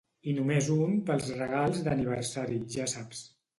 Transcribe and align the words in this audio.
I 0.29 0.31
només 0.37 0.69
un 0.75 0.95
pels 1.09 1.29
regals 1.43 1.83
d'aniversari, 1.89 2.61
ja 2.79 2.91
saps. 2.97 3.25